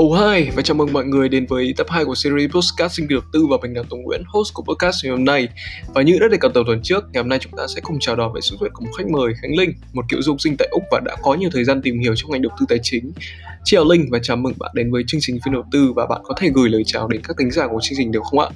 Oh 0.00 0.18
hi 0.18 0.50
và 0.56 0.62
chào 0.62 0.74
mừng 0.74 0.92
mọi 0.92 1.04
người 1.04 1.28
đến 1.28 1.46
với 1.46 1.74
tập 1.76 1.86
2 1.90 2.04
của 2.04 2.14
series 2.14 2.50
podcast 2.50 2.92
sinh 2.92 3.06
viên 3.06 3.18
đầu 3.18 3.28
tư 3.32 3.46
và 3.50 3.56
mình 3.62 3.76
là 3.76 3.82
Tùng 3.90 4.02
Nguyễn, 4.02 4.22
host 4.26 4.54
của 4.54 4.62
podcast 4.62 5.04
ngày 5.04 5.10
hôm 5.10 5.24
nay. 5.24 5.48
Và 5.94 6.02
như 6.02 6.18
đã 6.20 6.28
đề 6.28 6.36
cập 6.36 6.54
đầu 6.54 6.64
tuần 6.66 6.80
trước, 6.82 7.04
ngày 7.12 7.22
hôm 7.22 7.28
nay 7.28 7.38
chúng 7.38 7.52
ta 7.56 7.66
sẽ 7.74 7.80
cùng 7.80 7.96
chào 8.00 8.16
đón 8.16 8.32
về 8.32 8.40
sự 8.40 8.48
xuất 8.48 8.60
hiện 8.60 8.72
của 8.74 8.84
một 8.84 8.90
khách 8.98 9.06
mời 9.10 9.34
Khánh 9.42 9.56
Linh, 9.58 9.72
một 9.92 10.04
cựu 10.08 10.22
du 10.22 10.32
học 10.32 10.40
sinh 10.40 10.56
tại 10.56 10.68
Úc 10.70 10.82
và 10.90 11.00
đã 11.04 11.16
có 11.22 11.34
nhiều 11.34 11.50
thời 11.52 11.64
gian 11.64 11.82
tìm 11.82 11.98
hiểu 11.98 12.14
trong 12.16 12.30
ngành 12.30 12.42
đầu 12.42 12.52
tư 12.60 12.66
tài 12.68 12.78
chính. 12.82 13.12
Chào 13.64 13.84
Linh 13.84 14.08
và 14.10 14.18
chào 14.22 14.36
mừng 14.36 14.54
bạn 14.58 14.70
đến 14.74 14.92
với 14.92 15.02
chương 15.06 15.20
trình 15.20 15.38
phiên 15.44 15.54
đầu 15.54 15.64
tư 15.72 15.92
và 15.96 16.06
bạn 16.06 16.20
có 16.24 16.34
thể 16.38 16.50
gửi 16.54 16.68
lời 16.68 16.82
chào 16.86 17.08
đến 17.08 17.20
các 17.24 17.36
thính 17.38 17.50
giả 17.50 17.66
của 17.66 17.78
chương 17.82 17.98
trình 17.98 18.12
được 18.12 18.22
không 18.24 18.40
ạ? 18.40 18.48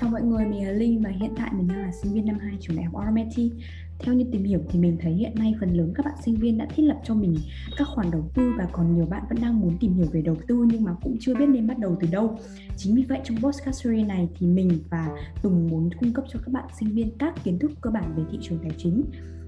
Chào 0.00 0.10
mọi 0.10 0.22
người, 0.22 0.44
mình 0.44 0.66
là 0.66 0.72
Linh 0.72 1.02
và 1.02 1.10
hiện 1.10 1.30
tại 1.36 1.50
mình 1.52 1.68
đang 1.68 1.78
là 1.78 1.92
sinh 2.02 2.14
viên 2.14 2.26
năm 2.26 2.38
2 2.38 2.56
trường 2.60 2.76
đại 2.76 2.84
học 2.84 3.04
RMIT 3.08 3.52
theo 3.98 4.14
như 4.14 4.24
tìm 4.32 4.44
hiểu 4.44 4.60
thì 4.70 4.78
mình 4.78 4.96
thấy 5.00 5.12
hiện 5.12 5.32
nay 5.34 5.54
phần 5.60 5.76
lớn 5.76 5.92
các 5.94 6.06
bạn 6.06 6.14
sinh 6.24 6.34
viên 6.34 6.58
đã 6.58 6.66
thiết 6.76 6.82
lập 6.82 6.96
cho 7.04 7.14
mình 7.14 7.36
các 7.76 7.88
khoản 7.88 8.10
đầu 8.10 8.30
tư 8.34 8.52
và 8.58 8.68
còn 8.72 8.96
nhiều 8.96 9.06
bạn 9.06 9.22
vẫn 9.28 9.38
đang 9.42 9.60
muốn 9.60 9.76
tìm 9.80 9.94
hiểu 9.94 10.06
về 10.12 10.22
đầu 10.22 10.36
tư 10.48 10.66
nhưng 10.72 10.84
mà 10.84 10.94
cũng 11.02 11.16
chưa 11.20 11.34
biết 11.34 11.46
nên 11.46 11.66
bắt 11.66 11.78
đầu 11.78 11.96
từ 12.00 12.08
đâu. 12.10 12.38
Chính 12.76 12.94
vì 12.94 13.02
vậy 13.02 13.20
trong 13.24 13.36
podcast 13.36 13.84
series 13.84 14.08
này 14.08 14.28
thì 14.38 14.46
mình 14.46 14.78
và 14.90 15.08
Tùng 15.42 15.68
muốn 15.68 15.90
cung 16.00 16.12
cấp 16.12 16.24
cho 16.32 16.40
các 16.44 16.52
bạn 16.52 16.64
sinh 16.80 16.94
viên 16.94 17.10
các 17.18 17.34
kiến 17.44 17.58
thức 17.58 17.70
cơ 17.80 17.90
bản 17.90 18.14
về 18.16 18.22
thị 18.32 18.38
trường 18.42 18.58
tài 18.58 18.72
chính 18.78 19.04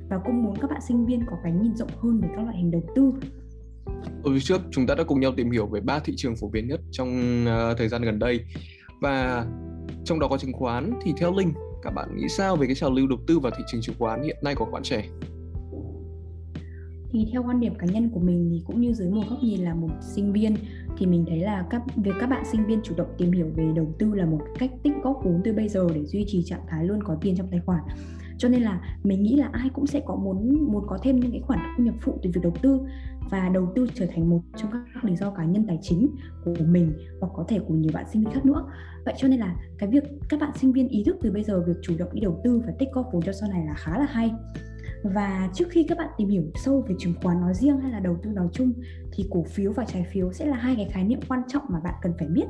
và 0.09 0.19
cũng 0.25 0.43
muốn 0.43 0.57
các 0.61 0.71
bạn 0.71 0.81
sinh 0.89 1.07
viên 1.07 1.27
có 1.31 1.37
cái 1.43 1.53
nhìn 1.53 1.77
rộng 1.77 1.91
hơn 2.03 2.21
về 2.21 2.29
các 2.37 2.43
loại 2.43 2.57
hình 2.57 2.71
đầu 2.71 2.83
tư. 2.97 3.13
Ở 4.25 4.31
phía 4.33 4.41
trước 4.41 4.61
chúng 4.71 4.87
ta 4.87 4.95
đã 4.95 5.05
cùng 5.05 5.21
nhau 5.21 5.33
tìm 5.37 5.51
hiểu 5.51 5.67
về 5.67 5.81
ba 5.81 5.99
thị 5.99 6.15
trường 6.17 6.37
phổ 6.37 6.49
biến 6.49 6.69
nhất 6.69 6.81
trong 6.91 7.45
uh, 7.45 7.79
thời 7.79 7.89
gian 7.89 8.03
gần 8.03 8.19
đây 8.19 8.45
và 9.01 9.47
trong 10.05 10.19
đó 10.19 10.29
có 10.29 10.39
chứng 10.39 10.53
khoán 10.53 10.93
thì 11.03 11.13
theo 11.17 11.35
Linh, 11.35 11.53
các 11.83 11.91
bạn 11.91 12.17
nghĩ 12.17 12.29
sao 12.29 12.57
về 12.57 12.67
cái 12.67 12.75
trào 12.75 12.91
lưu 12.91 13.07
đầu 13.07 13.19
tư 13.27 13.39
vào 13.39 13.53
thị 13.57 13.65
trường 13.73 13.81
chứng 13.81 13.97
khoán 13.99 14.23
hiện 14.23 14.37
nay 14.43 14.55
của 14.55 14.65
các 14.65 14.71
bạn 14.71 14.83
trẻ? 14.83 15.05
Thì 17.11 17.27
theo 17.33 17.43
quan 17.43 17.61
điểm 17.61 17.75
cá 17.75 17.87
nhân 17.87 18.11
của 18.11 18.21
mình 18.21 18.49
thì 18.51 18.63
cũng 18.67 18.81
như 18.81 18.93
dưới 18.93 19.11
một 19.11 19.23
góc 19.31 19.39
nhìn 19.43 19.61
là 19.61 19.75
một 19.75 19.91
sinh 20.15 20.33
viên, 20.33 20.57
thì 20.99 21.07
mình 21.07 21.25
thấy 21.29 21.39
là 21.39 21.67
các, 21.71 21.83
việc 21.97 22.15
các 22.21 22.27
bạn 22.27 22.45
sinh 22.53 22.67
viên 22.67 22.81
chủ 22.83 22.95
động 22.97 23.09
tìm 23.19 23.33
hiểu 23.33 23.47
về 23.57 23.73
đầu 23.77 23.95
tư 23.99 24.15
là 24.15 24.27
một 24.27 24.41
cách 24.59 24.71
tích 24.83 24.93
góp 25.03 25.21
vốn 25.25 25.41
từ 25.45 25.53
bây 25.53 25.69
giờ 25.69 25.87
để 25.95 26.05
duy 26.07 26.25
trì 26.29 26.43
trạng 26.43 26.67
thái 26.69 26.85
luôn 26.85 27.03
có 27.03 27.17
tiền 27.21 27.37
trong 27.37 27.49
tài 27.51 27.61
khoản 27.67 27.81
cho 28.39 28.49
nên 28.49 28.63
là 28.63 28.81
mình 29.05 29.23
nghĩ 29.23 29.37
là 29.37 29.49
ai 29.53 29.69
cũng 29.75 29.87
sẽ 29.87 30.01
có 30.07 30.17
muốn 30.17 30.67
muốn 30.73 30.85
có 30.87 30.99
thêm 31.03 31.21
những 31.21 31.31
cái 31.31 31.41
khoản 31.41 31.59
thu 31.77 31.85
nhập 31.85 31.95
phụ 32.01 32.19
từ 32.23 32.31
việc 32.35 32.41
đầu 32.43 32.53
tư 32.63 32.81
và 33.31 33.49
đầu 33.49 33.73
tư 33.75 33.87
trở 33.95 34.07
thành 34.07 34.31
một 34.31 34.41
trong 34.57 34.71
các 34.73 35.05
lý 35.05 35.17
do 35.17 35.31
cá 35.31 35.45
nhân 35.45 35.65
tài 35.67 35.79
chính 35.83 36.09
của 36.45 36.55
mình 36.67 36.93
hoặc 37.21 37.29
có 37.35 37.45
thể 37.49 37.59
của 37.59 37.75
nhiều 37.75 37.91
bạn 37.95 38.05
sinh 38.13 38.23
viên 38.25 38.35
khác 38.35 38.47
nữa. 38.47 38.65
Vậy 39.05 39.15
cho 39.19 39.29
nên 39.29 39.41
là 39.41 39.57
cái 39.79 39.89
việc 39.89 40.05
các 40.29 40.41
bạn 40.41 40.51
sinh 40.57 40.73
viên 40.73 40.89
ý 40.89 41.03
thức 41.05 41.17
từ 41.23 41.33
bây 41.33 41.45
giờ 41.45 41.63
việc 41.67 41.77
chủ 41.83 41.95
động 41.99 42.09
đi 42.13 42.21
đầu 42.21 42.41
tư 42.45 42.63
và 42.67 42.73
tích 42.79 42.89
góp 42.93 43.09
vốn 43.13 43.23
cho 43.23 43.33
sau 43.33 43.49
này 43.51 43.67
là 43.67 43.75
khá 43.75 43.99
là 43.99 44.07
hay 44.11 44.31
và 45.03 45.49
trước 45.55 45.65
khi 45.71 45.85
các 45.89 45.99
bạn 45.99 46.09
tìm 46.19 46.29
hiểu 46.29 46.43
sâu 46.55 46.85
về 46.89 46.95
chứng 46.99 47.15
khoán 47.23 47.41
nói 47.41 47.55
riêng 47.55 47.81
hay 47.81 47.93
là 47.93 48.01
đầu 48.01 48.17
tư 48.23 48.31
nói 48.31 48.49
chung 48.53 48.73
thì 49.13 49.25
cổ 49.31 49.45
phiếu 49.49 49.73
và 49.73 49.85
trái 49.85 50.07
phiếu 50.13 50.33
sẽ 50.33 50.47
là 50.47 50.57
hai 50.57 50.77
cái 50.77 50.89
khái 50.93 51.05
niệm 51.05 51.19
quan 51.29 51.41
trọng 51.49 51.63
mà 51.69 51.81
bạn 51.85 51.95
cần 52.03 52.13
phải 52.19 52.29
biết. 52.29 52.45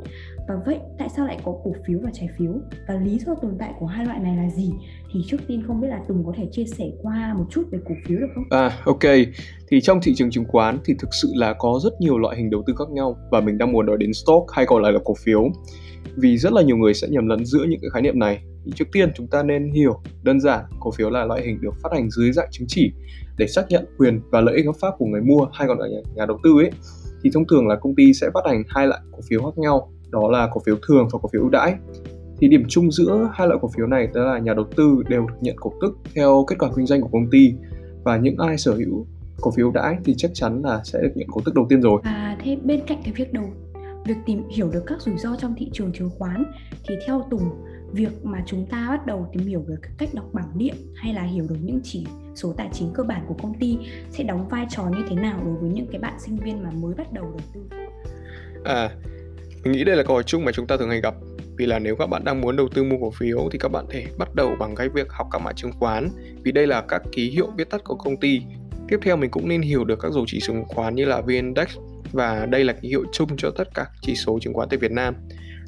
Và 0.48 0.54
vậy 0.66 0.78
tại 0.98 1.08
sao 1.16 1.26
lại 1.26 1.38
có 1.44 1.52
cổ 1.64 1.72
phiếu 1.86 1.98
và 2.02 2.10
trái 2.14 2.28
phiếu? 2.38 2.52
Và 2.88 2.94
lý 2.94 3.18
do 3.18 3.34
tồn 3.34 3.56
tại 3.58 3.72
của 3.78 3.86
hai 3.86 4.06
loại 4.06 4.18
này 4.18 4.36
là 4.36 4.50
gì? 4.50 4.72
Thì 5.12 5.20
trước 5.26 5.36
tiên 5.46 5.62
không 5.66 5.80
biết 5.80 5.88
là 5.88 6.00
Tùng 6.08 6.26
có 6.26 6.32
thể 6.36 6.48
chia 6.52 6.64
sẻ 6.64 6.84
qua 7.02 7.34
một 7.38 7.44
chút 7.50 7.62
về 7.70 7.78
cổ 7.88 7.94
phiếu 8.06 8.18
được 8.18 8.28
không? 8.34 8.44
À 8.50 8.70
ok, 8.84 9.02
thì 9.68 9.80
trong 9.80 10.00
thị 10.02 10.14
trường 10.14 10.30
chứng 10.30 10.44
khoán 10.44 10.78
thì 10.84 10.94
thực 10.98 11.08
sự 11.22 11.32
là 11.34 11.54
có 11.58 11.80
rất 11.82 11.92
nhiều 12.00 12.18
loại 12.18 12.36
hình 12.36 12.50
đầu 12.50 12.62
tư 12.66 12.74
khác 12.78 12.90
nhau 12.90 13.16
và 13.30 13.40
mình 13.40 13.58
đang 13.58 13.72
muốn 13.72 13.86
nói 13.86 13.96
đến 13.98 14.12
stock 14.12 14.50
hay 14.52 14.66
còn 14.66 14.82
lại 14.82 14.92
là 14.92 14.98
cổ 15.04 15.14
phiếu. 15.24 15.48
Vì 16.16 16.38
rất 16.38 16.52
là 16.52 16.62
nhiều 16.62 16.76
người 16.76 16.94
sẽ 16.94 17.08
nhầm 17.08 17.26
lẫn 17.26 17.44
giữa 17.44 17.64
những 17.68 17.80
cái 17.80 17.90
khái 17.90 18.02
niệm 18.02 18.18
này 18.18 18.42
thì 18.68 18.72
trước 18.76 18.88
tiên 18.92 19.12
chúng 19.14 19.26
ta 19.26 19.42
nên 19.42 19.72
hiểu 19.72 20.00
đơn 20.22 20.40
giản 20.40 20.64
cổ 20.80 20.90
phiếu 20.90 21.10
là 21.10 21.24
loại 21.24 21.42
hình 21.42 21.60
được 21.60 21.74
phát 21.82 21.92
hành 21.92 22.10
dưới 22.10 22.32
dạng 22.32 22.48
chứng 22.50 22.66
chỉ 22.68 22.92
để 23.38 23.46
xác 23.46 23.64
nhận 23.68 23.84
quyền 23.98 24.20
và 24.30 24.40
lợi 24.40 24.56
ích 24.56 24.66
hợp 24.66 24.76
pháp 24.80 24.94
của 24.98 25.06
người 25.06 25.20
mua 25.20 25.46
hay 25.52 25.68
còn 25.68 25.78
là 25.78 25.86
nhà, 25.88 25.98
nhà 26.14 26.26
đầu 26.26 26.38
tư 26.42 26.50
ấy 26.58 26.70
thì 27.22 27.30
thông 27.34 27.46
thường 27.46 27.68
là 27.68 27.76
công 27.76 27.94
ty 27.94 28.14
sẽ 28.14 28.30
phát 28.34 28.40
hành 28.46 28.62
hai 28.68 28.86
loại 28.86 29.00
cổ 29.12 29.18
phiếu 29.28 29.42
khác 29.42 29.58
nhau 29.58 29.92
đó 30.10 30.30
là 30.30 30.48
cổ 30.52 30.60
phiếu 30.66 30.76
thường 30.88 31.08
và 31.12 31.18
cổ 31.22 31.28
phiếu 31.32 31.42
ưu 31.42 31.50
đãi 31.50 31.74
thì 32.38 32.48
điểm 32.48 32.64
chung 32.68 32.92
giữa 32.92 33.30
hai 33.34 33.48
loại 33.48 33.58
cổ 33.62 33.70
phiếu 33.76 33.86
này 33.86 34.08
đó 34.14 34.24
là 34.24 34.38
nhà 34.38 34.54
đầu 34.54 34.64
tư 34.76 35.02
đều 35.08 35.26
được 35.26 35.34
nhận 35.40 35.56
cổ 35.56 35.72
tức 35.80 35.98
theo 36.14 36.44
kết 36.48 36.56
quả 36.58 36.70
kinh 36.76 36.86
doanh 36.86 37.00
của 37.00 37.08
công 37.12 37.30
ty 37.30 37.54
và 38.04 38.16
những 38.16 38.36
ai 38.38 38.58
sở 38.58 38.74
hữu 38.74 39.06
cổ 39.40 39.50
phiếu 39.50 39.66
ưu 39.66 39.72
đãi 39.72 39.96
thì 40.04 40.14
chắc 40.16 40.30
chắn 40.34 40.62
là 40.62 40.80
sẽ 40.84 40.98
được 41.02 41.12
nhận 41.14 41.28
cổ 41.30 41.40
tức 41.44 41.54
đầu 41.54 41.66
tiên 41.68 41.82
rồi. 41.82 42.00
À 42.04 42.38
thế 42.44 42.56
bên 42.64 42.80
cạnh 42.86 43.00
cái 43.04 43.12
việc 43.16 43.32
đầu 43.32 43.44
việc 44.06 44.16
tìm 44.26 44.42
hiểu 44.48 44.70
được 44.70 44.82
các 44.86 45.02
rủi 45.02 45.18
ro 45.18 45.36
trong 45.36 45.54
thị 45.58 45.70
trường 45.72 45.92
chứng 45.92 46.10
khoán 46.18 46.44
thì 46.88 46.94
theo 47.06 47.26
Tùng 47.30 47.50
việc 47.92 48.24
mà 48.24 48.42
chúng 48.46 48.66
ta 48.66 48.86
bắt 48.88 49.06
đầu 49.06 49.28
tìm 49.32 49.46
hiểu 49.46 49.64
về 49.68 49.76
cách 49.98 50.08
đọc 50.14 50.24
bảng 50.32 50.58
điện 50.58 50.74
hay 50.94 51.14
là 51.14 51.22
hiểu 51.22 51.46
được 51.48 51.56
những 51.62 51.80
chỉ 51.84 52.06
số 52.34 52.54
tài 52.56 52.68
chính 52.72 52.90
cơ 52.94 53.02
bản 53.02 53.24
của 53.28 53.34
công 53.42 53.58
ty 53.58 53.78
sẽ 54.10 54.24
đóng 54.24 54.48
vai 54.48 54.66
trò 54.70 54.82
như 54.84 55.04
thế 55.08 55.16
nào 55.16 55.42
đối 55.44 55.54
với 55.54 55.70
những 55.70 55.86
cái 55.92 56.00
bạn 56.00 56.14
sinh 56.20 56.36
viên 56.36 56.62
mà 56.62 56.70
mới 56.70 56.94
bắt 56.94 57.12
đầu 57.12 57.24
đầu 57.24 57.40
tư? 57.54 57.78
À 58.64 58.90
mình 59.64 59.72
nghĩ 59.72 59.84
đây 59.84 59.96
là 59.96 60.02
câu 60.02 60.14
hỏi 60.14 60.22
chung 60.22 60.44
mà 60.44 60.52
chúng 60.52 60.66
ta 60.66 60.76
thường 60.76 60.90
hay 60.90 61.00
gặp. 61.00 61.14
Vì 61.56 61.66
là 61.66 61.78
nếu 61.78 61.96
các 61.96 62.06
bạn 62.06 62.24
đang 62.24 62.40
muốn 62.40 62.56
đầu 62.56 62.68
tư 62.68 62.84
mua 62.84 62.96
cổ 63.00 63.10
phiếu 63.10 63.48
thì 63.52 63.58
các 63.58 63.68
bạn 63.68 63.84
thể 63.90 64.06
bắt 64.18 64.34
đầu 64.34 64.56
bằng 64.58 64.74
cái 64.74 64.88
việc 64.88 65.12
học 65.12 65.26
các 65.30 65.38
mã 65.38 65.52
chứng 65.52 65.72
khoán. 65.72 66.08
Vì 66.44 66.52
đây 66.52 66.66
là 66.66 66.80
các 66.88 67.02
ký 67.12 67.30
hiệu 67.30 67.46
viết 67.56 67.70
tắt 67.70 67.84
của 67.84 67.94
công 67.94 68.16
ty. 68.16 68.42
Tiếp 68.88 68.98
theo 69.02 69.16
mình 69.16 69.30
cũng 69.30 69.48
nên 69.48 69.62
hiểu 69.62 69.84
được 69.84 69.98
các 70.02 70.12
dấu 70.12 70.24
chỉ 70.26 70.40
chứng 70.40 70.64
khoán 70.68 70.94
như 70.94 71.04
là 71.04 71.20
VN-Index 71.20 71.66
và 72.12 72.46
đây 72.46 72.64
là 72.64 72.72
ký 72.72 72.88
hiệu 72.88 73.04
chung 73.12 73.28
cho 73.36 73.50
tất 73.50 73.74
cả 73.74 73.86
chỉ 74.02 74.14
số 74.14 74.38
chứng 74.38 74.54
khoán 74.54 74.68
tại 74.68 74.78
Việt 74.78 74.92
Nam 74.92 75.14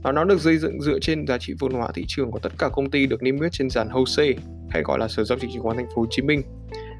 và 0.02 0.12
nó 0.12 0.24
được 0.24 0.40
xây 0.40 0.58
dựng 0.58 0.80
dựa 0.80 0.98
trên 0.98 1.26
giá 1.26 1.38
trị 1.38 1.54
vốn 1.58 1.72
hóa 1.72 1.88
thị 1.94 2.04
trường 2.08 2.30
của 2.30 2.38
tất 2.38 2.52
cả 2.58 2.68
công 2.68 2.90
ty 2.90 3.06
được 3.06 3.22
niêm 3.22 3.40
yết 3.40 3.52
trên 3.52 3.70
sàn 3.70 3.88
HOSE 3.88 4.32
hay 4.70 4.82
gọi 4.82 4.98
là 4.98 5.08
Sở 5.08 5.24
giao 5.24 5.38
dịch 5.38 5.50
chứng 5.52 5.62
khoán 5.62 5.76
Thành 5.76 5.86
phố 5.86 6.02
Hồ 6.02 6.06
Chí 6.10 6.22
Minh. 6.22 6.42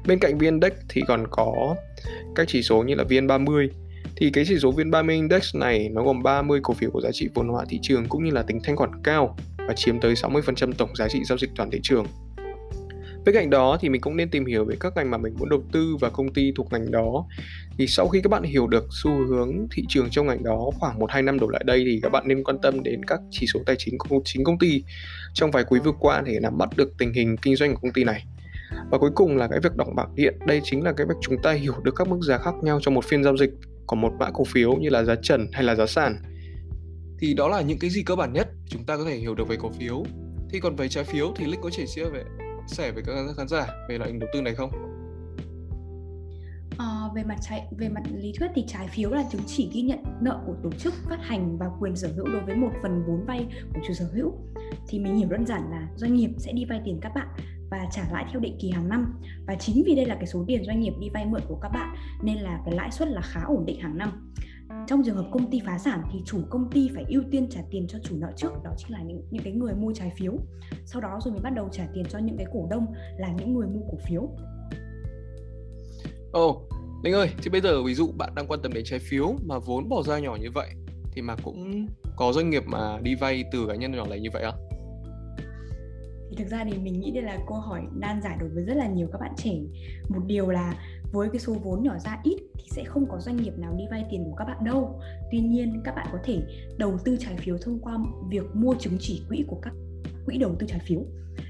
Bên 0.07 0.19
cạnh 0.19 0.37
VN 0.37 0.43
Index 0.43 0.71
thì 0.89 1.01
còn 1.07 1.27
có 1.31 1.75
các 2.35 2.47
chỉ 2.47 2.63
số 2.63 2.83
như 2.83 2.95
là 2.95 3.03
VN30 3.03 3.67
thì 4.15 4.29
cái 4.33 4.43
chỉ 4.47 4.59
số 4.59 4.71
VN30 4.71 5.09
Index 5.09 5.55
này 5.55 5.89
nó 5.89 6.03
gồm 6.03 6.23
30 6.23 6.59
cổ 6.63 6.73
phiếu 6.73 6.91
có 6.93 7.01
giá 7.01 7.09
trị 7.13 7.29
vốn 7.33 7.47
hóa 7.47 7.65
thị 7.69 7.79
trường 7.81 8.05
cũng 8.09 8.23
như 8.23 8.31
là 8.31 8.41
tính 8.41 8.59
thanh 8.63 8.75
khoản 8.75 9.03
cao 9.03 9.37
và 9.57 9.73
chiếm 9.75 9.99
tới 9.99 10.13
60% 10.13 10.71
tổng 10.77 10.95
giá 10.95 11.07
trị 11.07 11.23
giao 11.23 11.37
dịch 11.37 11.49
toàn 11.55 11.71
thị 11.71 11.79
trường. 11.83 12.05
Bên 13.25 13.35
cạnh 13.35 13.49
đó 13.49 13.77
thì 13.81 13.89
mình 13.89 14.01
cũng 14.01 14.17
nên 14.17 14.29
tìm 14.29 14.45
hiểu 14.45 14.65
về 14.65 14.75
các 14.79 14.93
ngành 14.95 15.11
mà 15.11 15.17
mình 15.17 15.33
muốn 15.39 15.49
đầu 15.49 15.63
tư 15.71 15.95
và 15.99 16.09
công 16.09 16.33
ty 16.33 16.51
thuộc 16.55 16.67
ngành 16.71 16.91
đó. 16.91 17.25
Thì 17.77 17.87
sau 17.87 18.07
khi 18.07 18.21
các 18.21 18.29
bạn 18.29 18.43
hiểu 18.43 18.67
được 18.67 18.87
xu 19.03 19.11
hướng 19.11 19.67
thị 19.71 19.83
trường 19.89 20.09
trong 20.09 20.27
ngành 20.27 20.43
đó 20.43 20.69
khoảng 20.79 20.99
1-2 20.99 21.23
năm 21.23 21.39
đổ 21.39 21.47
lại 21.47 21.63
đây 21.65 21.83
thì 21.85 21.99
các 22.03 22.09
bạn 22.09 22.23
nên 22.27 22.43
quan 22.43 22.57
tâm 22.61 22.83
đến 22.83 23.05
các 23.05 23.19
chỉ 23.31 23.47
số 23.53 23.59
tài 23.65 23.75
chính 23.79 23.97
của 23.97 24.21
chính 24.25 24.43
công 24.43 24.59
ty 24.59 24.83
trong 25.33 25.51
vài 25.51 25.63
quý 25.63 25.79
vừa 25.83 25.93
qua 25.99 26.21
để 26.25 26.39
nắm 26.39 26.57
bắt 26.57 26.69
được 26.75 26.97
tình 26.97 27.13
hình 27.13 27.37
kinh 27.37 27.55
doanh 27.55 27.73
của 27.73 27.79
công 27.81 27.93
ty 27.93 28.03
này. 28.03 28.25
Và 28.91 28.97
cuối 28.97 29.11
cùng 29.15 29.37
là 29.37 29.47
cái 29.47 29.59
việc 29.63 29.75
đọc 29.75 29.87
bảng 29.95 30.15
điện, 30.15 30.37
đây 30.47 30.61
chính 30.63 30.83
là 30.83 30.93
cái 30.97 31.07
việc 31.07 31.15
chúng 31.21 31.41
ta 31.41 31.51
hiểu 31.51 31.73
được 31.83 31.95
các 31.95 32.07
mức 32.07 32.19
giá 32.21 32.37
khác 32.37 32.53
nhau 32.61 32.79
trong 32.81 32.93
một 32.93 33.05
phiên 33.05 33.23
giao 33.23 33.37
dịch 33.37 33.51
của 33.85 33.95
một 33.95 34.11
mã 34.19 34.31
cổ 34.33 34.43
phiếu 34.43 34.73
như 34.73 34.89
là 34.89 35.03
giá 35.03 35.15
trần 35.21 35.47
hay 35.51 35.63
là 35.63 35.75
giá 35.75 35.85
sàn. 35.85 36.21
Thì 37.19 37.33
đó 37.33 37.47
là 37.47 37.61
những 37.61 37.79
cái 37.79 37.89
gì 37.89 38.03
cơ 38.03 38.15
bản 38.15 38.33
nhất 38.33 38.47
chúng 38.67 38.83
ta 38.83 38.97
có 38.97 39.03
thể 39.05 39.15
hiểu 39.15 39.35
được 39.35 39.47
về 39.47 39.55
cổ 39.59 39.71
phiếu. 39.79 40.03
Thì 40.49 40.59
còn 40.59 40.75
về 40.75 40.89
trái 40.89 41.03
phiếu 41.03 41.33
thì 41.35 41.45
Lick 41.45 41.61
có 41.61 41.69
thể 41.77 41.85
chia 41.87 42.05
về 42.05 42.23
sẻ 42.71 42.91
với 42.91 43.03
các 43.03 43.13
khán 43.37 43.47
giả 43.47 43.67
về 43.89 43.97
loại 43.97 44.11
hình 44.11 44.19
đầu 44.19 44.29
tư 44.33 44.41
này 44.41 44.55
không? 44.55 44.71
À, 46.77 46.87
về 47.15 47.23
mặt 47.23 47.35
trái 47.41 47.67
về 47.77 47.89
mặt 47.89 48.01
lý 48.15 48.33
thuyết 48.39 48.47
thì 48.55 48.63
trái 48.67 48.87
phiếu 48.87 49.09
là 49.09 49.23
chứng 49.31 49.41
chỉ 49.47 49.69
ghi 49.73 49.81
nhận 49.81 49.99
nợ 50.21 50.43
của 50.45 50.55
tổ 50.63 50.71
chức 50.71 50.93
phát 51.09 51.19
hành 51.21 51.57
và 51.57 51.65
quyền 51.79 51.95
sở 51.95 52.11
hữu 52.15 52.25
đối 52.25 52.41
với 52.41 52.55
một 52.55 52.71
phần 52.81 53.03
vốn 53.07 53.25
vay 53.25 53.47
của 53.73 53.79
chủ 53.87 53.93
sở 53.93 54.05
hữu. 54.13 54.33
Thì 54.87 54.99
mình 54.99 55.15
hiểu 55.15 55.29
đơn 55.29 55.45
giản 55.45 55.61
là 55.71 55.87
doanh 55.95 56.15
nghiệp 56.15 56.29
sẽ 56.37 56.51
đi 56.51 56.65
vay 56.65 56.81
tiền 56.85 56.99
các 57.01 57.11
bạn 57.15 57.27
và 57.71 57.85
trả 57.91 58.01
lãi 58.11 58.25
theo 58.31 58.39
định 58.39 58.57
kỳ 58.61 58.71
hàng 58.71 58.89
năm. 58.89 59.13
Và 59.47 59.55
chính 59.55 59.83
vì 59.85 59.95
đây 59.95 60.05
là 60.05 60.15
cái 60.15 60.27
số 60.27 60.43
tiền 60.47 60.63
doanh 60.65 60.79
nghiệp 60.79 60.93
đi 60.99 61.09
vay 61.09 61.25
mượn 61.25 61.41
của 61.47 61.59
các 61.61 61.69
bạn 61.69 61.95
nên 62.23 62.37
là 62.37 62.59
cái 62.65 62.75
lãi 62.75 62.91
suất 62.91 63.07
là 63.07 63.21
khá 63.21 63.41
ổn 63.47 63.65
định 63.65 63.79
hàng 63.79 63.97
năm 63.97 64.33
trong 64.87 65.03
trường 65.05 65.15
hợp 65.15 65.25
công 65.31 65.51
ty 65.51 65.61
phá 65.65 65.77
sản 65.77 66.03
thì 66.11 66.19
chủ 66.25 66.41
công 66.49 66.69
ty 66.71 66.89
phải 66.95 67.05
ưu 67.09 67.23
tiên 67.31 67.47
trả 67.49 67.61
tiền 67.69 67.87
cho 67.87 67.99
chủ 68.03 68.15
nợ 68.19 68.31
trước 68.35 68.51
đó 68.63 68.71
chính 68.77 68.91
là 68.91 69.01
những 69.01 69.21
những 69.31 69.43
cái 69.43 69.53
người 69.53 69.73
mua 69.73 69.93
trái 69.93 70.11
phiếu 70.17 70.33
sau 70.85 71.01
đó 71.01 71.19
rồi 71.23 71.33
mới 71.33 71.41
bắt 71.41 71.53
đầu 71.55 71.69
trả 71.71 71.87
tiền 71.93 72.05
cho 72.09 72.19
những 72.19 72.37
cái 72.37 72.45
cổ 72.53 72.67
đông 72.71 72.85
là 73.17 73.31
những 73.37 73.53
người 73.53 73.67
mua 73.67 73.81
cổ 73.91 73.97
phiếu 74.07 74.29
Ồ, 76.31 76.49
oh, 76.49 76.69
Linh 77.03 77.13
ơi, 77.13 77.29
thì 77.43 77.49
bây 77.49 77.61
giờ 77.61 77.83
ví 77.83 77.93
dụ 77.93 78.11
bạn 78.17 78.35
đang 78.35 78.47
quan 78.47 78.61
tâm 78.61 78.73
đến 78.73 78.83
trái 78.85 78.99
phiếu 78.99 79.35
mà 79.45 79.59
vốn 79.59 79.89
bỏ 79.89 80.03
ra 80.03 80.19
nhỏ 80.19 80.37
như 80.41 80.51
vậy 80.53 80.69
thì 81.11 81.21
mà 81.21 81.35
cũng 81.43 81.87
có 82.15 82.33
doanh 82.33 82.49
nghiệp 82.49 82.63
mà 82.65 82.99
đi 83.01 83.15
vay 83.15 83.43
từ 83.51 83.67
cá 83.67 83.75
nhân 83.75 83.91
nhỏ 83.91 84.05
lẻ 84.09 84.19
như 84.19 84.29
vậy 84.33 84.43
à? 84.43 84.51
Thì 86.31 86.37
thực 86.37 86.49
ra 86.49 86.63
thì 86.71 86.77
mình 86.77 86.99
nghĩ 86.99 87.11
đây 87.11 87.23
là 87.23 87.37
câu 87.47 87.57
hỏi 87.57 87.81
nan 87.95 88.21
giải 88.21 88.37
đối 88.39 88.49
với 88.49 88.63
rất 88.63 88.73
là 88.73 88.87
nhiều 88.87 89.07
các 89.11 89.21
bạn 89.21 89.33
trẻ. 89.37 89.51
Một 90.09 90.21
điều 90.25 90.49
là 90.49 90.73
với 91.11 91.29
cái 91.29 91.39
số 91.39 91.53
vốn 91.53 91.83
nhỏ 91.83 91.97
ra 91.99 92.19
ít 92.23 92.37
thì 92.53 92.63
sẽ 92.69 92.83
không 92.83 93.05
có 93.09 93.19
doanh 93.19 93.37
nghiệp 93.37 93.53
nào 93.57 93.73
đi 93.77 93.83
vay 93.91 94.05
tiền 94.11 94.23
của 94.23 94.35
các 94.35 94.45
bạn 94.45 94.63
đâu. 94.63 94.99
Tuy 95.31 95.39
nhiên, 95.39 95.81
các 95.83 95.95
bạn 95.95 96.07
có 96.11 96.19
thể 96.23 96.41
đầu 96.77 96.97
tư 97.05 97.17
trái 97.19 97.37
phiếu 97.37 97.57
thông 97.57 97.79
qua 97.79 97.97
việc 98.29 98.43
mua 98.53 98.75
chứng 98.79 98.97
chỉ 98.99 99.21
quỹ 99.29 99.43
của 99.47 99.59
các 99.61 99.73
quỹ 100.25 100.37
đầu 100.37 100.55
tư 100.59 100.67
trái 100.69 100.79
phiếu. 100.79 100.99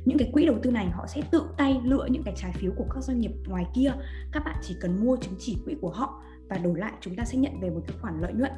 Những 0.05 0.17
cái 0.17 0.29
quỹ 0.33 0.45
đầu 0.45 0.57
tư 0.63 0.71
này 0.71 0.85
họ 0.85 1.07
sẽ 1.07 1.21
tự 1.31 1.43
tay 1.57 1.81
lựa 1.83 2.07
những 2.11 2.23
cái 2.23 2.33
trái 2.37 2.51
phiếu 2.55 2.71
của 2.77 2.85
các 2.93 3.03
doanh 3.03 3.19
nghiệp 3.19 3.31
ngoài 3.47 3.65
kia. 3.75 3.91
Các 4.31 4.43
bạn 4.45 4.55
chỉ 4.61 4.75
cần 4.81 5.05
mua 5.05 5.17
chứng 5.17 5.35
chỉ 5.39 5.57
quỹ 5.65 5.75
của 5.81 5.89
họ 5.89 6.23
và 6.49 6.57
đổi 6.57 6.79
lại 6.79 6.93
chúng 7.01 7.15
ta 7.15 7.25
sẽ 7.25 7.37
nhận 7.37 7.59
về 7.61 7.69
một 7.69 7.81
cái 7.87 7.97
khoản 8.01 8.21
lợi 8.21 8.33
nhuận 8.33 8.51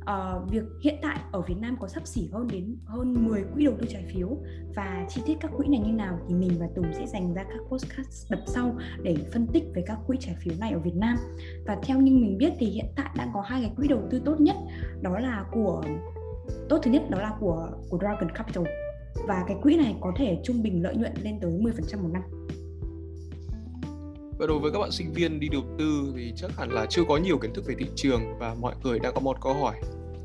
uh, 0.00 0.50
việc 0.50 0.62
hiện 0.82 0.94
tại 1.02 1.20
ở 1.32 1.40
Việt 1.40 1.54
Nam 1.60 1.76
có 1.80 1.88
sắp 1.88 2.06
xỉ 2.06 2.28
hơn 2.32 2.48
đến 2.52 2.76
hơn 2.84 3.26
10 3.26 3.44
quỹ 3.54 3.64
đầu 3.64 3.74
tư 3.80 3.86
trái 3.90 4.04
phiếu. 4.14 4.28
Và 4.74 5.06
chi 5.08 5.22
tiết 5.26 5.34
các 5.40 5.50
quỹ 5.56 5.68
này 5.68 5.80
như 5.80 5.92
nào 5.92 6.18
thì 6.28 6.34
mình 6.34 6.52
và 6.60 6.66
Tùng 6.74 6.86
sẽ 6.92 7.06
dành 7.06 7.34
ra 7.34 7.44
các 7.44 7.60
podcast 7.70 8.30
đập 8.30 8.40
sau 8.46 8.76
để 9.02 9.16
phân 9.32 9.46
tích 9.46 9.64
về 9.74 9.84
các 9.86 9.98
quỹ 10.06 10.16
trái 10.20 10.36
phiếu 10.40 10.54
này 10.60 10.72
ở 10.72 10.78
Việt 10.78 10.94
Nam. 10.94 11.16
Và 11.66 11.78
theo 11.82 12.00
như 12.00 12.12
mình 12.12 12.38
biết 12.38 12.52
thì 12.58 12.66
hiện 12.66 12.86
tại 12.96 13.10
đang 13.16 13.30
có 13.34 13.40
hai 13.40 13.62
cái 13.62 13.72
quỹ 13.76 13.88
đầu 13.88 14.02
tư 14.10 14.22
tốt 14.24 14.40
nhất 14.40 14.56
đó 15.02 15.18
là 15.18 15.44
của 15.52 15.82
tốt 16.68 16.78
thứ 16.82 16.90
nhất 16.90 17.02
đó 17.10 17.18
là 17.18 17.32
của 17.40 17.68
của 17.88 17.98
Dragon 17.98 18.30
Capital. 18.34 18.64
Và 19.26 19.44
cái 19.46 19.56
quỹ 19.62 19.76
này 19.76 19.96
có 20.00 20.12
thể 20.16 20.38
trung 20.44 20.62
bình 20.62 20.82
lợi 20.82 20.96
nhuận 20.96 21.12
lên 21.22 21.38
tới 21.40 21.52
10% 21.52 22.02
một 22.02 22.08
năm. 22.12 22.22
Và 24.42 24.46
đối 24.48 24.58
với 24.58 24.72
các 24.72 24.78
bạn 24.78 24.90
sinh 24.90 25.12
viên 25.12 25.40
đi 25.40 25.48
đầu 25.48 25.62
tư 25.78 26.12
thì 26.16 26.32
chắc 26.36 26.50
hẳn 26.56 26.70
là 26.72 26.86
chưa 26.90 27.02
có 27.08 27.16
nhiều 27.16 27.38
kiến 27.38 27.52
thức 27.54 27.64
về 27.66 27.74
thị 27.78 27.86
trường 27.96 28.38
và 28.38 28.54
mọi 28.54 28.74
người 28.82 28.98
đang 28.98 29.14
có 29.14 29.20
một 29.20 29.36
câu 29.40 29.54
hỏi 29.54 29.74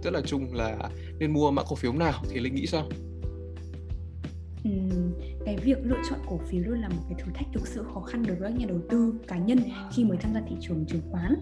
rất 0.03 0.13
là 0.13 0.21
chung 0.25 0.53
là 0.53 0.77
nên 1.19 1.33
mua 1.33 1.51
mã 1.51 1.63
cổ 1.63 1.75
phiếu 1.75 1.93
nào 1.93 2.23
thì 2.29 2.39
Linh 2.39 2.55
nghĩ 2.55 2.65
sao? 2.65 2.83
Ừ, 4.63 4.71
cái 5.45 5.57
việc 5.57 5.77
lựa 5.83 6.01
chọn 6.09 6.19
cổ 6.27 6.39
phiếu 6.49 6.63
luôn 6.63 6.81
là 6.81 6.89
một 6.89 7.01
cái 7.09 7.19
thử 7.19 7.31
thách 7.33 7.47
thực 7.53 7.67
sự 7.67 7.83
khó 7.93 8.01
khăn 8.01 8.23
đối 8.27 8.35
với 8.35 8.51
các 8.51 8.59
nhà 8.59 8.65
đầu 8.69 8.79
tư 8.89 9.13
cá 9.27 9.37
nhân 9.37 9.59
khi 9.95 10.03
mới 10.03 10.17
tham 10.17 10.33
gia 10.33 10.41
thị 10.49 10.55
trường 10.61 10.85
chứng 10.85 11.01
khoán 11.11 11.35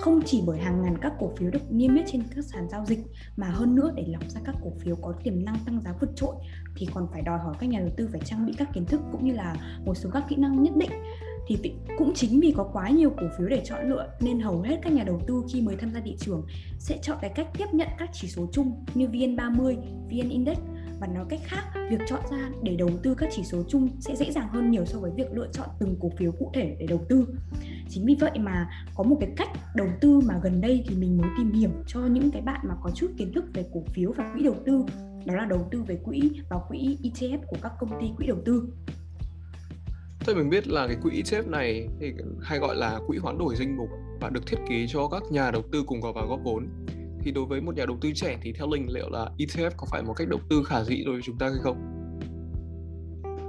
không 0.00 0.20
chỉ 0.26 0.42
bởi 0.46 0.58
hàng 0.58 0.82
ngàn 0.82 0.98
các 1.00 1.12
cổ 1.18 1.32
phiếu 1.36 1.50
được 1.50 1.72
niêm 1.72 1.96
yết 1.96 2.04
trên 2.12 2.22
các 2.36 2.44
sàn 2.44 2.68
giao 2.70 2.84
dịch, 2.86 2.98
mà 3.36 3.46
hơn 3.46 3.74
nữa 3.74 3.92
để 3.96 4.04
lọc 4.08 4.30
ra 4.30 4.40
các 4.44 4.54
cổ 4.64 4.72
phiếu 4.80 4.96
có 4.96 5.14
tiềm 5.24 5.44
năng 5.44 5.56
tăng 5.66 5.80
giá 5.80 5.94
vượt 6.00 6.10
trội 6.16 6.34
thì 6.76 6.86
còn 6.94 7.06
phải 7.12 7.22
đòi 7.22 7.38
hỏi 7.38 7.54
các 7.60 7.66
nhà 7.66 7.78
đầu 7.78 7.90
tư 7.96 8.08
phải 8.12 8.20
trang 8.24 8.46
bị 8.46 8.52
các 8.58 8.68
kiến 8.74 8.86
thức 8.86 9.00
cũng 9.12 9.24
như 9.24 9.32
là 9.32 9.56
một 9.84 9.94
số 9.94 10.10
các 10.12 10.24
kỹ 10.28 10.36
năng 10.36 10.62
nhất 10.62 10.76
định 10.76 10.90
thì 11.46 11.74
cũng 11.98 12.14
chính 12.14 12.40
vì 12.40 12.54
có 12.56 12.70
quá 12.72 12.88
nhiều 12.88 13.10
cổ 13.10 13.26
phiếu 13.38 13.48
để 13.48 13.62
chọn 13.64 13.90
lựa 13.90 14.08
nên 14.20 14.40
hầu 14.40 14.60
hết 14.60 14.78
các 14.82 14.92
nhà 14.92 15.04
đầu 15.04 15.20
tư 15.26 15.42
khi 15.52 15.60
mới 15.60 15.76
tham 15.76 15.92
gia 15.94 16.00
thị 16.00 16.16
trường 16.18 16.46
sẽ 16.78 16.98
chọn 17.02 17.18
cái 17.20 17.30
cách 17.34 17.48
tiếp 17.58 17.66
nhận 17.72 17.88
các 17.98 18.10
chỉ 18.12 18.28
số 18.28 18.48
chung 18.52 18.84
như 18.94 19.08
VN30, 19.08 19.76
VN 20.08 20.28
Index 20.28 20.58
và 21.00 21.06
nói 21.06 21.24
cách 21.28 21.40
khác, 21.44 21.64
việc 21.90 22.00
chọn 22.06 22.20
ra 22.30 22.50
để 22.62 22.76
đầu 22.76 22.90
tư 23.02 23.14
các 23.14 23.28
chỉ 23.36 23.44
số 23.44 23.62
chung 23.68 23.88
sẽ 24.00 24.16
dễ 24.16 24.32
dàng 24.32 24.48
hơn 24.48 24.70
nhiều 24.70 24.84
so 24.86 24.98
với 24.98 25.10
việc 25.16 25.32
lựa 25.32 25.48
chọn 25.52 25.68
từng 25.78 25.96
cổ 26.00 26.10
phiếu 26.18 26.32
cụ 26.32 26.50
thể 26.54 26.76
để 26.78 26.86
đầu 26.86 27.00
tư. 27.08 27.28
Chính 27.88 28.06
vì 28.06 28.16
vậy 28.20 28.30
mà 28.38 28.68
có 28.94 29.04
một 29.04 29.16
cái 29.20 29.30
cách 29.36 29.48
đầu 29.74 29.88
tư 30.00 30.20
mà 30.20 30.40
gần 30.42 30.60
đây 30.60 30.84
thì 30.88 30.96
mình 30.96 31.18
mới 31.18 31.30
tìm 31.38 31.52
hiểu 31.52 31.70
cho 31.86 32.00
những 32.00 32.30
cái 32.30 32.42
bạn 32.42 32.60
mà 32.68 32.74
có 32.82 32.90
chút 32.90 33.10
kiến 33.16 33.32
thức 33.32 33.44
về 33.54 33.64
cổ 33.72 33.82
phiếu 33.94 34.12
và 34.12 34.32
quỹ 34.34 34.42
đầu 34.42 34.56
tư 34.66 34.84
đó 35.26 35.34
là 35.34 35.44
đầu 35.44 35.68
tư 35.70 35.82
về 35.82 35.96
quỹ 36.04 36.30
và 36.48 36.58
quỹ 36.68 36.98
ETF 37.02 37.38
của 37.46 37.56
các 37.62 37.72
công 37.80 38.00
ty 38.00 38.06
quỹ 38.16 38.26
đầu 38.26 38.38
tư 38.44 38.68
thế 40.26 40.34
mình 40.34 40.50
biết 40.50 40.68
là 40.68 40.86
cái 40.86 40.96
quỹ 41.02 41.22
ETF 41.22 41.50
này 41.50 41.88
thì 42.00 42.12
hay 42.42 42.58
gọi 42.58 42.76
là 42.76 43.00
quỹ 43.06 43.18
hoán 43.18 43.38
đổi 43.38 43.56
danh 43.56 43.76
mục. 43.76 43.88
Và 44.20 44.30
được 44.30 44.46
thiết 44.46 44.58
kế 44.68 44.86
cho 44.88 45.08
các 45.08 45.22
nhà 45.30 45.50
đầu 45.50 45.62
tư 45.72 45.84
cùng 45.86 46.00
vào 46.00 46.26
góp 46.28 46.40
vốn. 46.44 46.68
Thì 47.20 47.30
đối 47.30 47.46
với 47.46 47.60
một 47.60 47.76
nhà 47.76 47.86
đầu 47.86 47.96
tư 48.00 48.12
trẻ 48.14 48.38
thì 48.42 48.52
theo 48.52 48.66
linh 48.70 48.86
liệu 48.90 49.10
là 49.10 49.30
ETF 49.38 49.70
có 49.76 49.86
phải 49.90 50.02
một 50.02 50.14
cách 50.16 50.28
đầu 50.28 50.40
tư 50.50 50.64
khả 50.66 50.84
dĩ 50.84 51.04
đối 51.04 51.14
với 51.14 51.22
chúng 51.22 51.38
ta 51.38 51.46
hay 51.46 51.58
không? 51.62 52.04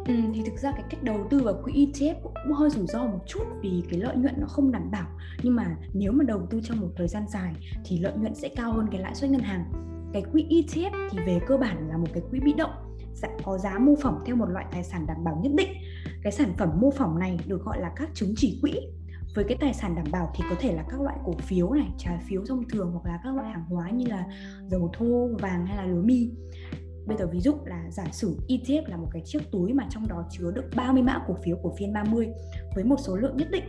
Ừ, 0.07 0.13
thì 0.33 0.41
thực 0.45 0.59
ra 0.59 0.71
cái 0.71 0.83
cách 0.89 1.03
đầu 1.03 1.27
tư 1.29 1.39
vào 1.39 1.61
quỹ 1.63 1.73
ETF 1.73 2.15
cũng 2.23 2.53
hơi 2.53 2.69
rủi 2.69 2.87
ro 2.87 3.05
một 3.05 3.19
chút 3.27 3.43
vì 3.61 3.83
cái 3.89 3.99
lợi 3.99 4.15
nhuận 4.15 4.33
nó 4.37 4.47
không 4.47 4.71
đảm 4.71 4.91
bảo. 4.91 5.07
Nhưng 5.43 5.55
mà 5.55 5.77
nếu 5.93 6.11
mà 6.11 6.23
đầu 6.23 6.47
tư 6.49 6.61
trong 6.63 6.79
một 6.79 6.89
thời 6.95 7.07
gian 7.07 7.23
dài 7.33 7.53
thì 7.85 7.99
lợi 7.99 8.13
nhuận 8.17 8.35
sẽ 8.35 8.49
cao 8.49 8.73
hơn 8.73 8.87
cái 8.91 9.01
lãi 9.01 9.15
suất 9.15 9.29
ngân 9.29 9.41
hàng. 9.41 9.63
Cái 10.13 10.23
quỹ 10.31 10.45
ETF 10.49 11.09
thì 11.11 11.17
về 11.25 11.39
cơ 11.47 11.57
bản 11.57 11.89
là 11.89 11.97
một 11.97 12.07
cái 12.13 12.23
quỹ 12.31 12.39
bị 12.39 12.53
động 12.53 12.84
có 13.43 13.57
giá 13.57 13.79
mô 13.79 13.95
phỏng 14.01 14.19
theo 14.25 14.35
một 14.35 14.49
loại 14.49 14.65
tài 14.71 14.83
sản 14.83 15.05
đảm 15.07 15.23
bảo 15.23 15.39
nhất 15.43 15.51
định. 15.55 15.69
Cái 16.23 16.31
sản 16.31 16.53
phẩm 16.57 16.69
mô 16.81 16.91
phỏng 16.91 17.19
này 17.19 17.39
được 17.47 17.63
gọi 17.63 17.81
là 17.81 17.91
các 17.95 18.09
chứng 18.13 18.33
chỉ 18.37 18.59
quỹ. 18.61 18.73
Với 19.35 19.45
cái 19.47 19.57
tài 19.61 19.73
sản 19.73 19.95
đảm 19.95 20.05
bảo 20.11 20.31
thì 20.35 20.43
có 20.49 20.55
thể 20.59 20.75
là 20.75 20.83
các 20.89 21.01
loại 21.01 21.17
cổ 21.25 21.33
phiếu 21.33 21.73
này 21.73 21.87
trái 21.97 22.19
phiếu 22.27 22.41
thông 22.47 22.69
thường 22.69 22.91
hoặc 22.91 23.05
là 23.05 23.19
các 23.23 23.35
loại 23.35 23.49
hàng 23.49 23.65
hóa 23.69 23.89
như 23.89 24.05
là 24.07 24.25
dầu 24.67 24.89
thô 24.97 25.29
vàng 25.39 25.65
hay 25.65 25.77
là 25.77 25.85
lúa 25.85 26.01
mì. 26.01 26.29
Bây 27.05 27.17
giờ 27.17 27.27
ví 27.31 27.39
dụ 27.39 27.53
là 27.65 27.89
giả 27.89 28.05
sử 28.11 28.37
ETF 28.47 28.83
là 28.87 28.97
một 28.97 29.07
cái 29.11 29.21
chiếc 29.25 29.51
túi 29.51 29.73
mà 29.73 29.87
trong 29.89 30.07
đó 30.07 30.27
chứa 30.31 30.51
được 30.51 30.65
30 30.75 31.03
mã 31.03 31.23
cổ 31.27 31.37
phiếu 31.43 31.57
của 31.61 31.75
phiên 31.79 31.93
30 31.93 32.27
với 32.75 32.83
một 32.83 32.97
số 32.99 33.15
lượng 33.15 33.37
nhất 33.37 33.47
định 33.51 33.63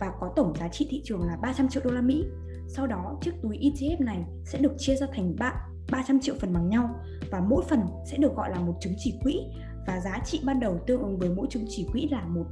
và 0.00 0.12
có 0.20 0.32
tổng 0.36 0.54
giá 0.60 0.68
trị 0.68 0.86
thị 0.90 1.02
trường 1.04 1.22
là 1.22 1.36
300 1.36 1.68
triệu 1.68 1.82
đô 1.84 1.90
la 1.90 2.00
Mỹ. 2.00 2.24
Sau 2.68 2.86
đó 2.86 3.18
chiếc 3.20 3.32
túi 3.42 3.58
ETF 3.58 4.04
này 4.04 4.24
sẽ 4.44 4.58
được 4.58 4.72
chia 4.78 4.96
ra 4.96 5.06
thành 5.14 5.36
3, 5.38 5.52
300 5.90 6.20
triệu 6.20 6.34
phần 6.40 6.52
bằng 6.52 6.68
nhau 6.68 7.00
và 7.30 7.40
mỗi 7.40 7.64
phần 7.68 7.80
sẽ 8.06 8.16
được 8.16 8.34
gọi 8.34 8.50
là 8.50 8.60
một 8.60 8.74
chứng 8.80 8.94
chỉ 8.98 9.14
quỹ 9.22 9.40
và 9.86 10.00
giá 10.00 10.18
trị 10.26 10.40
ban 10.44 10.60
đầu 10.60 10.80
tương 10.86 11.02
ứng 11.02 11.18
với 11.18 11.30
mỗi 11.30 11.46
chứng 11.50 11.66
chỉ 11.68 11.86
quỹ 11.92 12.08
là 12.10 12.26
một 12.26 12.46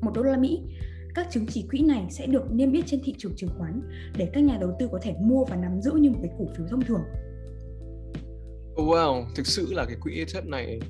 một 0.00 0.12
đô 0.14 0.22
la 0.22 0.36
Mỹ 0.36 0.60
các 1.14 1.26
chứng 1.30 1.46
chỉ 1.46 1.66
quỹ 1.70 1.80
này 1.80 2.06
sẽ 2.10 2.26
được 2.26 2.52
niêm 2.52 2.72
yết 2.72 2.84
trên 2.86 3.00
thị 3.04 3.14
trường 3.18 3.36
chứng 3.36 3.50
khoán 3.58 3.80
để 4.16 4.30
các 4.32 4.40
nhà 4.40 4.58
đầu 4.60 4.76
tư 4.78 4.88
có 4.92 4.98
thể 5.02 5.14
mua 5.20 5.44
và 5.44 5.56
nắm 5.56 5.80
giữ 5.80 5.92
như 5.92 6.10
một 6.10 6.18
cái 6.22 6.30
cổ 6.38 6.44
phiếu 6.56 6.66
thông 6.70 6.82
thường. 6.82 7.02
Oh, 8.82 8.88
wow, 8.88 9.24
thực 9.34 9.46
sự 9.46 9.72
là 9.72 9.84
cái 9.84 9.96
quỹ 10.00 10.24
ETF 10.24 10.48
này 10.48 10.80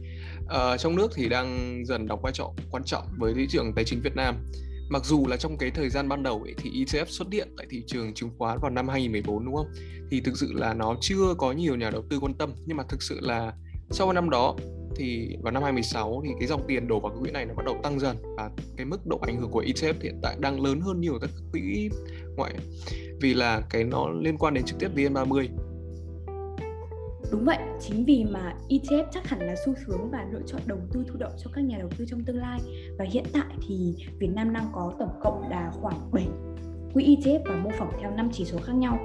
uh, 0.44 0.80
trong 0.80 0.96
nước 0.96 1.12
thì 1.14 1.28
đang 1.28 1.82
dần 1.86 2.06
đóng 2.06 2.22
vai 2.22 2.32
trò 2.32 2.52
quan 2.70 2.84
trọng 2.84 3.04
với 3.18 3.34
thị 3.34 3.46
trường 3.50 3.72
tài 3.74 3.84
chính 3.84 4.00
Việt 4.00 4.16
Nam. 4.16 4.46
Mặc 4.88 5.04
dù 5.04 5.26
là 5.26 5.36
trong 5.36 5.58
cái 5.58 5.70
thời 5.70 5.90
gian 5.90 6.08
ban 6.08 6.22
đầu 6.22 6.42
ấy, 6.42 6.54
thì 6.56 6.70
ETF 6.70 7.04
xuất 7.04 7.28
hiện 7.32 7.48
tại 7.56 7.66
thị 7.70 7.82
trường 7.86 8.14
chứng 8.14 8.30
khoán 8.38 8.58
vào 8.60 8.70
năm 8.70 8.88
2014 8.88 9.44
đúng 9.44 9.54
không? 9.54 9.66
Thì 10.10 10.20
thực 10.20 10.36
sự 10.36 10.52
là 10.52 10.74
nó 10.74 10.94
chưa 11.00 11.34
có 11.38 11.52
nhiều 11.52 11.76
nhà 11.76 11.90
đầu 11.90 12.02
tư 12.10 12.18
quan 12.20 12.34
tâm. 12.34 12.52
Nhưng 12.66 12.76
mà 12.76 12.84
thực 12.88 13.02
sự 13.02 13.18
là 13.20 13.52
sau 13.90 14.12
năm 14.12 14.30
đó 14.30 14.56
thì 14.96 15.36
vào 15.42 15.52
năm 15.52 15.62
2016 15.62 16.22
thì 16.24 16.30
cái 16.38 16.48
dòng 16.48 16.64
tiền 16.68 16.88
đổ 16.88 17.00
vào 17.00 17.12
cái 17.12 17.18
quỹ 17.20 17.30
này 17.30 17.46
nó 17.46 17.54
bắt 17.54 17.66
đầu 17.66 17.80
tăng 17.82 18.00
dần. 18.00 18.16
Và 18.36 18.50
cái 18.76 18.86
mức 18.86 19.06
độ 19.06 19.18
ảnh 19.18 19.40
hưởng 19.40 19.50
của 19.50 19.62
ETF 19.62 19.94
hiện 20.02 20.20
tại 20.22 20.36
đang 20.40 20.60
lớn 20.60 20.80
hơn 20.80 21.00
nhiều 21.00 21.18
các 21.20 21.30
quỹ 21.52 21.90
ngoại. 22.36 22.54
Vì 23.20 23.34
là 23.34 23.60
cái 23.70 23.84
nó 23.84 24.10
liên 24.10 24.38
quan 24.38 24.54
đến 24.54 24.64
trực 24.64 24.78
tiếp 24.78 24.88
VN30 24.96 25.48
Đúng 27.34 27.44
vậy, 27.44 27.58
chính 27.80 28.04
vì 28.04 28.24
mà 28.24 28.54
ETF 28.68 29.04
chắc 29.10 29.28
hẳn 29.28 29.40
là 29.40 29.54
xu 29.66 29.74
hướng 29.86 30.10
và 30.10 30.26
lựa 30.32 30.40
chọn 30.46 30.60
đầu 30.66 30.78
tư 30.92 31.04
thụ 31.08 31.18
động 31.18 31.32
cho 31.44 31.50
các 31.54 31.64
nhà 31.64 31.78
đầu 31.78 31.88
tư 31.98 32.04
trong 32.08 32.24
tương 32.24 32.36
lai. 32.36 32.60
Và 32.98 33.04
hiện 33.04 33.24
tại 33.32 33.56
thì 33.68 33.94
Việt 34.18 34.30
Nam 34.34 34.52
đang 34.52 34.66
có 34.72 34.92
tổng 34.98 35.20
cộng 35.22 35.48
là 35.50 35.70
khoảng 35.80 36.10
7 36.12 36.26
quỹ 36.92 37.16
ETF 37.16 37.40
và 37.44 37.56
mô 37.56 37.70
phỏng 37.78 37.92
theo 38.00 38.10
5 38.10 38.28
chỉ 38.32 38.44
số 38.44 38.58
khác 38.58 38.72
nhau. 38.72 38.98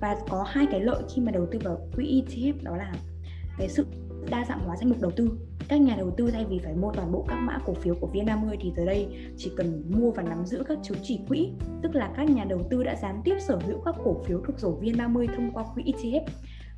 Và 0.00 0.16
có 0.28 0.44
hai 0.48 0.66
cái 0.70 0.80
lợi 0.80 1.02
khi 1.14 1.22
mà 1.22 1.32
đầu 1.32 1.46
tư 1.50 1.58
vào 1.64 1.88
quỹ 1.96 2.22
ETF 2.22 2.52
đó 2.62 2.76
là 2.76 2.92
cái 3.58 3.68
sự 3.68 3.86
đa 4.30 4.44
dạng 4.48 4.60
hóa 4.66 4.76
danh 4.76 4.88
mục 4.88 5.00
đầu 5.00 5.10
tư. 5.10 5.30
Các 5.68 5.80
nhà 5.80 5.96
đầu 5.96 6.10
tư 6.16 6.30
thay 6.30 6.44
vì 6.44 6.58
phải 6.58 6.74
mua 6.74 6.92
toàn 6.92 7.12
bộ 7.12 7.24
các 7.28 7.36
mã 7.36 7.58
cổ 7.66 7.74
phiếu 7.74 7.94
của 7.94 8.10
VN30 8.12 8.56
thì 8.60 8.72
tới 8.76 8.86
đây 8.86 9.08
chỉ 9.36 9.52
cần 9.56 9.82
mua 9.88 10.10
và 10.10 10.22
nắm 10.22 10.46
giữ 10.46 10.62
các 10.68 10.78
chứng 10.82 10.98
chỉ 11.02 11.20
quỹ 11.28 11.50
tức 11.82 11.94
là 11.94 12.10
các 12.16 12.30
nhà 12.30 12.44
đầu 12.44 12.62
tư 12.70 12.84
đã 12.84 12.96
gián 13.02 13.20
tiếp 13.24 13.36
sở 13.48 13.58
hữu 13.66 13.80
các 13.84 13.94
cổ 14.04 14.22
phiếu 14.24 14.40
thuộc 14.46 14.58
rổ 14.58 14.80
VN30 14.80 15.26
thông 15.36 15.50
qua 15.52 15.64
quỹ 15.74 15.82
ETF 15.82 16.24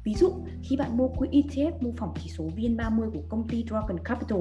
Ví 0.04 0.14
dụ, 0.14 0.32
khi 0.62 0.76
bạn 0.76 0.96
mua 0.96 1.08
quỹ 1.08 1.28
ETF 1.28 1.72
mô 1.80 1.90
phỏng 1.96 2.14
chỉ 2.22 2.30
số 2.30 2.44
VN30 2.56 3.10
của 3.10 3.22
công 3.28 3.48
ty 3.48 3.64
Dragon 3.68 3.98
Capital, 4.04 4.38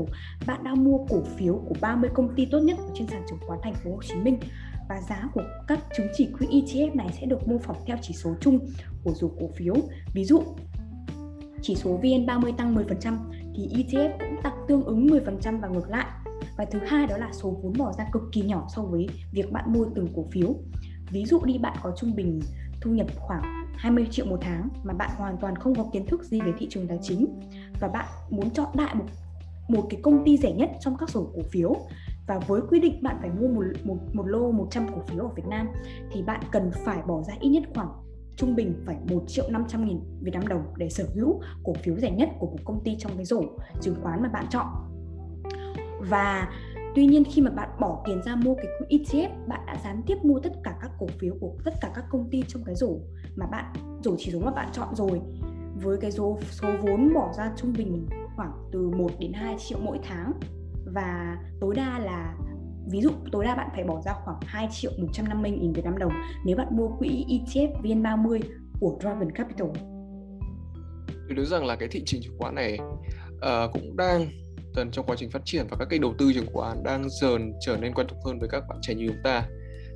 bạn 0.47 0.63
đang 0.63 0.83
mua 0.83 0.97
cổ 1.09 1.23
phiếu 1.37 1.53
của 1.53 1.75
30 1.81 2.09
công 2.13 2.35
ty 2.35 2.45
tốt 2.45 2.59
nhất 2.59 2.77
trên 2.93 3.07
sàn 3.07 3.23
chứng 3.29 3.39
khoán 3.47 3.59
thành 3.63 3.73
phố 3.73 3.91
Hồ 3.91 3.99
Chí 4.07 4.15
Minh 4.15 4.39
và 4.89 5.01
giá 5.09 5.29
của 5.33 5.43
các 5.67 5.79
chứng 5.97 6.07
chỉ 6.13 6.27
quỹ 6.39 6.47
ETF 6.47 6.95
này 6.95 7.07
sẽ 7.19 7.25
được 7.25 7.47
mô 7.47 7.57
phỏng 7.57 7.77
theo 7.86 7.97
chỉ 8.01 8.13
số 8.13 8.36
chung 8.41 8.59
của 9.03 9.13
dù 9.13 9.31
cổ 9.39 9.50
phiếu. 9.55 9.75
Ví 10.13 10.25
dụ, 10.25 10.43
chỉ 11.62 11.75
số 11.75 12.00
VN30 12.01 12.51
tăng 12.57 12.75
10% 12.75 13.17
thì 13.55 13.67
ETF 13.67 14.12
cũng 14.19 14.41
tăng 14.43 14.65
tương 14.67 14.83
ứng 14.83 15.07
10% 15.07 15.59
và 15.62 15.67
ngược 15.67 15.89
lại. 15.89 16.07
Và 16.57 16.65
thứ 16.65 16.79
hai 16.88 17.07
đó 17.07 17.17
là 17.17 17.29
số 17.33 17.59
vốn 17.63 17.74
bỏ 17.77 17.93
ra 17.97 18.05
cực 18.12 18.21
kỳ 18.31 18.41
nhỏ 18.41 18.67
so 18.75 18.81
với 18.81 19.07
việc 19.31 19.51
bạn 19.51 19.74
mua 19.74 19.86
từng 19.95 20.07
cổ 20.15 20.25
phiếu. 20.31 20.55
Ví 21.12 21.25
dụ 21.25 21.39
đi 21.45 21.57
bạn 21.57 21.77
có 21.81 21.93
trung 21.97 22.15
bình 22.15 22.39
thu 22.81 22.91
nhập 22.91 23.07
khoảng 23.19 23.41
20 23.75 24.07
triệu 24.11 24.25
một 24.25 24.38
tháng 24.41 24.69
mà 24.83 24.93
bạn 24.93 25.09
hoàn 25.17 25.38
toàn 25.38 25.55
không 25.55 25.75
có 25.75 25.85
kiến 25.93 26.05
thức 26.05 26.23
gì 26.23 26.41
về 26.41 26.53
thị 26.57 26.67
trường 26.69 26.88
tài 26.88 27.00
chính. 27.01 27.39
Và 27.79 27.88
bạn 27.88 28.05
muốn 28.29 28.50
chọn 28.50 28.67
đại 28.75 28.95
một 28.95 29.05
một 29.67 29.88
cái 29.89 30.00
công 30.03 30.23
ty 30.25 30.38
rẻ 30.38 30.51
nhất 30.51 30.69
trong 30.79 30.97
các 30.97 31.09
sổ 31.09 31.31
cổ 31.35 31.41
phiếu. 31.51 31.75
Và 32.27 32.39
với 32.47 32.61
quy 32.69 32.79
định 32.79 33.03
bạn 33.03 33.17
phải 33.21 33.29
mua 33.29 33.47
một, 33.47 33.63
một, 33.83 33.97
một 34.13 34.27
lô 34.27 34.51
100 34.51 34.88
cổ 34.95 35.01
phiếu 35.07 35.23
ở 35.23 35.29
Việt 35.35 35.47
Nam 35.47 35.67
thì 36.11 36.23
bạn 36.23 36.41
cần 36.51 36.71
phải 36.85 37.01
bỏ 37.07 37.21
ra 37.21 37.33
ít 37.39 37.50
nhất 37.50 37.63
khoảng 37.75 37.89
trung 38.35 38.55
bình 38.55 38.83
phải 38.85 38.97
1 39.09 39.23
triệu 39.27 39.50
500 39.50 39.85
nghìn 39.85 40.00
Việt 40.21 40.31
Nam 40.33 40.47
đồng 40.47 40.63
để 40.77 40.89
sở 40.89 41.05
hữu 41.15 41.41
cổ 41.63 41.73
phiếu 41.73 41.95
rẻ 41.95 42.11
nhất 42.11 42.29
của 42.39 42.47
một 42.47 42.57
công 42.63 42.83
ty 42.83 42.95
trong 43.00 43.11
cái 43.15 43.25
rổ 43.25 43.43
chứng 43.81 43.95
khoán 44.03 44.21
mà 44.21 44.29
bạn 44.29 44.45
chọn. 44.50 44.67
Và 46.00 46.50
Tuy 46.95 47.05
nhiên 47.05 47.24
khi 47.31 47.41
mà 47.41 47.51
bạn 47.51 47.69
bỏ 47.79 48.03
tiền 48.05 48.21
ra 48.25 48.36
mua 48.36 48.55
cái 48.55 48.65
quỹ 48.79 48.98
ETF, 48.98 49.29
bạn 49.48 49.60
đã 49.67 49.75
gián 49.83 50.01
tiếp 50.07 50.17
mua 50.24 50.39
tất 50.39 50.51
cả 50.63 50.75
các 50.81 50.91
cổ 51.00 51.07
phiếu 51.19 51.33
của 51.41 51.53
tất 51.65 51.74
cả 51.81 51.91
các 51.95 52.05
công 52.10 52.29
ty 52.31 52.43
trong 52.48 52.63
cái 52.63 52.75
rổ 52.75 52.98
mà 53.36 53.45
bạn 53.48 53.74
rổ 54.03 54.15
chỉ 54.17 54.31
số 54.31 54.39
mà 54.39 54.51
bạn 54.51 54.69
chọn 54.74 54.95
rồi 54.95 55.21
với 55.75 55.98
cái 55.98 56.12
số 56.12 56.39
số 56.51 56.67
vốn 56.81 57.13
bỏ 57.13 57.33
ra 57.38 57.51
trung 57.57 57.74
bình 57.77 58.07
khoảng 58.36 58.51
từ 58.71 58.89
1 58.89 59.12
đến 59.19 59.33
2 59.33 59.55
triệu 59.60 59.79
mỗi 59.81 60.00
tháng 60.03 60.33
và 60.93 61.38
tối 61.62 61.75
đa 61.75 62.00
là 62.00 62.36
ví 62.91 63.01
dụ 63.01 63.10
tối 63.31 63.45
đa 63.45 63.55
bạn 63.55 63.69
phải 63.74 63.83
bỏ 63.83 64.01
ra 64.01 64.13
khoảng 64.25 64.39
2 64.45 64.67
triệu 64.71 64.91
150 65.01 65.51
nghìn 65.51 65.74
Việt 65.74 65.86
Nam 65.86 65.98
đồng 65.98 66.13
nếu 66.45 66.57
bạn 66.57 66.67
mua 66.71 66.88
quỹ 66.88 67.25
ETF 67.27 67.81
VN30 67.81 68.39
của 68.79 68.98
Dragon 69.01 69.31
Capital. 69.31 69.67
Tôi 71.07 71.36
nói 71.36 71.45
rằng 71.45 71.65
là 71.65 71.75
cái 71.75 71.89
thị 71.91 72.03
trường 72.05 72.21
chứng 72.21 72.38
khoán 72.38 72.55
này 72.55 72.79
uh, 73.36 73.74
cũng 73.74 73.98
đang 73.98 74.27
dần 74.75 74.91
trong 74.91 75.05
quá 75.05 75.15
trình 75.19 75.29
phát 75.29 75.41
triển 75.45 75.67
và 75.69 75.77
các 75.77 75.89
kênh 75.89 76.01
đầu 76.01 76.13
tư 76.17 76.33
chứng 76.33 76.45
khoán 76.53 76.83
đang 76.83 77.09
dần 77.09 77.53
trở 77.65 77.77
nên 77.77 77.93
quen 77.93 78.07
thuộc 78.09 78.19
hơn 78.25 78.39
với 78.39 78.49
các 78.49 78.63
bạn 78.69 78.77
trẻ 78.81 78.93
như 78.93 79.07
chúng 79.07 79.23
ta. 79.23 79.47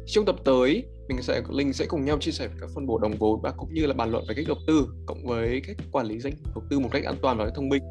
Trong 0.08 0.26
tập 0.26 0.36
tới, 0.46 0.84
mình 1.08 1.22
sẽ, 1.22 1.42
linh 1.50 1.74
sẽ 1.74 1.86
cùng 1.86 2.06
nhau 2.06 2.18
chia 2.20 2.32
sẻ 2.32 2.48
về 2.48 2.54
các 2.62 2.70
phân 2.76 2.88
bổ 2.88 2.98
đồng 2.98 3.14
vốn 3.20 3.42
và 3.42 3.52
cũng 3.52 3.74
như 3.74 3.86
là 3.86 3.94
bàn 3.94 4.12
luận 4.12 4.26
về 4.30 4.36
cách 4.36 4.46
đầu 4.48 4.58
tư, 4.68 4.88
cộng 5.06 5.26
với 5.26 5.62
cách 5.68 5.78
quản 5.92 6.06
lý 6.06 6.20
danh 6.20 6.34
đầu 6.56 6.64
tư 6.70 6.80
một 6.80 6.90
cách 6.92 7.04
an 7.04 7.16
toàn 7.22 7.38
và 7.38 7.50
thông 7.56 7.70
minh 7.70 7.84